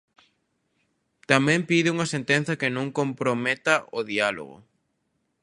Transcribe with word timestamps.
Tamén 1.31 1.59
pide 1.69 1.93
unha 1.95 2.11
sentenza 2.15 2.59
que 2.61 2.69
non 2.75 2.87
comprometa 2.99 3.73
o 3.97 3.99
diálogo. 4.11 4.57